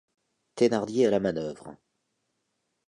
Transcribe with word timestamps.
Thénardier 0.55 1.05
à 1.05 1.09
la 1.11 1.19
manœuvre 1.19 1.77